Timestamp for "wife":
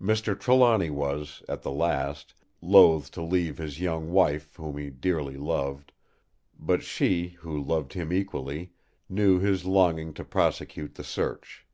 4.10-4.56